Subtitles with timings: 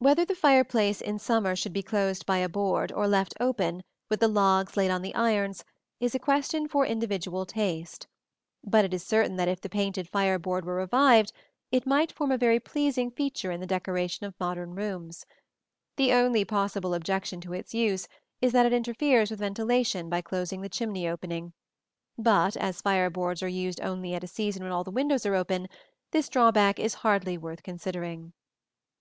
[0.00, 4.18] Whether the fireplace in summer should be closed by a board, or left open, with
[4.18, 5.64] the logs laid on the irons,
[6.00, 8.08] is a question for individual taste;
[8.64, 11.32] but it is certain that if the painted fire board were revived,
[11.70, 15.26] it might form a very pleasing feature in the decoration of modern rooms.
[15.94, 18.08] The only possible objection to its use
[18.40, 21.52] is that it interferes with ventilation by closing the chimney opening;
[22.18, 25.36] but as fire boards are used only at a season when all the windows are
[25.36, 25.68] open,
[26.10, 28.32] this drawback is hardly worth considering.